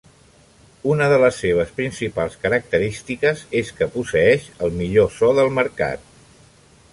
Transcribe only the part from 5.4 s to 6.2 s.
del mercat.